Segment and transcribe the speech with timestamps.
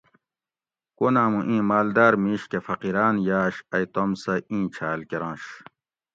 [0.97, 5.43] کوناۤمُو اِیں ماۤلداۤر مِیش کہ فقیراۤن یاۤش ائ توم سہۤ اِیں چھاۤل کرنش